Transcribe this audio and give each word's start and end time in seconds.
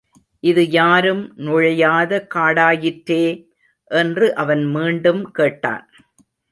இது 0.43 0.69
யாரும் 0.69 1.21
நுழையாத 1.37 2.21
காடாயிற்றே! 2.35 3.23
என்று 3.91 4.27
அவன் 4.35 4.65
மீண்டும் 4.71 5.23
கேட்டான். 5.31 5.85